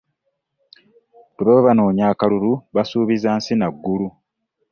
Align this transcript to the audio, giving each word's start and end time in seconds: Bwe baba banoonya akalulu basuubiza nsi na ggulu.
Bwe 1.35 1.41
baba 1.47 1.65
banoonya 1.67 2.03
akalulu 2.11 2.51
basuubiza 2.75 3.29
nsi 3.37 3.53
na 3.57 3.67
ggulu. 3.75 4.07